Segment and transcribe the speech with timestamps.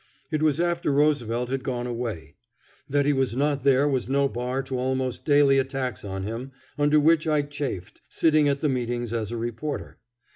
[0.31, 2.33] It was after Roosevelt had gone away.
[2.89, 6.99] That he was not there was no bar to almost daily attacks on him, under
[6.99, 9.99] which I chafed, sitting at the meetings as a reporter.